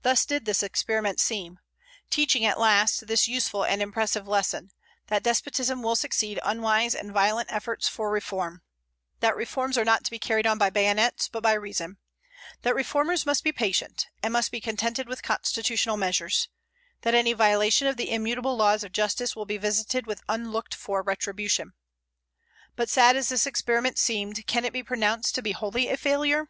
[0.00, 1.58] Thus did this experiment seem;
[2.08, 4.70] teaching, at least, this useful and impressive lesson,
[5.08, 8.62] that despotism will succeed unwise and violent efforts for reform;
[9.20, 11.98] that reforms are not to be carried on by bayonets, but by reason;
[12.62, 16.48] that reformers must be patient, and must be contented with constitutional measures;
[17.02, 21.02] that any violation of the immutable laws of justice will be visited with unlooked for
[21.02, 21.74] retribution.
[22.76, 26.48] But sad as this experiment seemed, can it be pronounced to be wholly a failure?